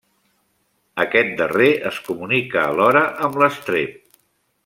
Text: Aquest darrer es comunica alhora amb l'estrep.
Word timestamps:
Aquest 1.03 1.35
darrer 1.41 1.67
es 1.91 2.01
comunica 2.09 2.65
alhora 2.71 3.05
amb 3.29 3.39
l'estrep. 3.43 3.97